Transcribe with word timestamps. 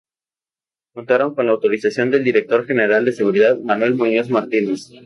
Contaron 0.95 1.35
con 1.35 1.45
la 1.45 1.51
autorización 1.51 2.09
del 2.09 2.23
director 2.23 2.65
general 2.65 3.05
de 3.05 3.11
Seguridad, 3.11 3.59
Manuel 3.59 3.93
Muñoz 3.93 4.31
Martínez. 4.31 4.89